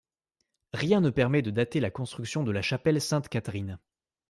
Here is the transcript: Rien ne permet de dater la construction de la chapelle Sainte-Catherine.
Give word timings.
Rien 0.73 0.99
ne 0.99 1.11
permet 1.11 1.43
de 1.43 1.51
dater 1.51 1.79
la 1.79 1.91
construction 1.91 2.43
de 2.43 2.49
la 2.49 2.63
chapelle 2.63 2.99
Sainte-Catherine. 2.99 3.77